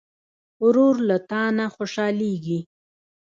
ورور 0.65 0.95
له 1.09 1.17
تا 1.29 1.43
نه 1.57 1.65
خوشحالېږي. 1.75 2.59